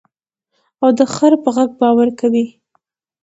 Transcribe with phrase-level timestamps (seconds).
[0.81, 2.45] او د خر په غږ باور کوې.